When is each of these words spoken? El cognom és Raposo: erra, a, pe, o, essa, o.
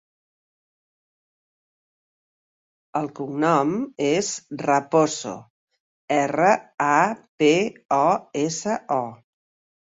El 3.01 3.09
cognom 3.19 3.75
és 4.05 4.31
Raposo: 4.63 5.35
erra, 6.17 6.49
a, 6.87 6.97
pe, 7.43 7.53
o, 8.01 8.09
essa, 8.47 8.81
o. 8.99 9.01